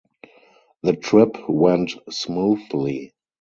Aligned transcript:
The 0.81 0.95
trip 0.95 1.37
went 1.47 1.91
smoothly. 2.09 3.13